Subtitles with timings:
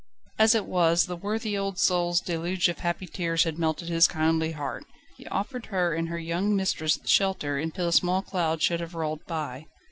[0.39, 4.53] As it was, the worthy old soul's deluge of happy tears had melted his kindly
[4.53, 4.83] heart.
[5.15, 9.23] He offered her and her young mistress shelter, until the small cloud should have rolled
[9.27, 9.67] by.